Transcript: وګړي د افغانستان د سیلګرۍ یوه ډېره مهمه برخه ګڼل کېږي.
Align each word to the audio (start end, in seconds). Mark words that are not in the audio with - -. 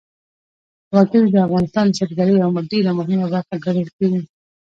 وګړي 0.95 1.29
د 1.33 1.37
افغانستان 1.47 1.85
د 1.87 1.93
سیلګرۍ 1.97 2.35
یوه 2.43 2.61
ډېره 2.71 2.91
مهمه 2.99 3.27
برخه 3.33 3.55
ګڼل 3.65 3.87
کېږي. 3.97 4.21